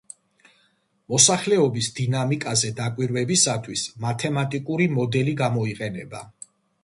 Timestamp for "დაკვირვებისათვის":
2.79-3.83